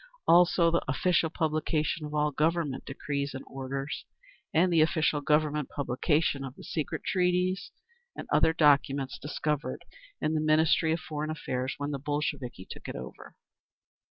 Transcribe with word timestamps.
Also 0.27 0.71
the 0.71 0.83
official 0.87 1.29
publication 1.29 2.07
of 2.07 2.13
all 2.15 2.31
Government 2.31 2.85
decrees 2.85 3.35
and 3.35 3.43
orders, 3.45 4.03
and 4.51 4.73
the 4.73 4.81
official 4.81 5.21
Government 5.21 5.69
publication 5.69 6.43
of 6.43 6.55
the 6.55 6.63
secret 6.63 7.03
treaties 7.03 7.69
and 8.15 8.27
other 8.33 8.51
documents 8.51 9.19
discovered 9.19 9.85
in 10.19 10.33
the 10.33 10.41
Ministry 10.41 10.91
of 10.91 10.99
Foreign 11.01 11.29
Affairs 11.29 11.75
when 11.77 11.91
the 11.91 11.99
Bolsheviki 11.99 12.65
took 12.67 12.87
it 12.87 12.95
over. 12.95 13.35